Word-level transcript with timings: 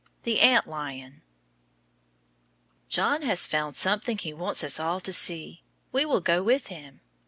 THE 0.23 0.39
ANT 0.39 0.65
LION 0.65 1.21
John 2.89 3.21
has 3.21 3.45
found 3.45 3.75
something 3.75 4.17
he 4.17 4.33
wants 4.33 4.63
us 4.63 4.79
all 4.79 4.99
to 4.99 5.13
see. 5.13 5.61
We 5.91 6.05
will 6.05 6.21
go 6.21 6.41
with 6.41 6.69
him. 6.73 7.01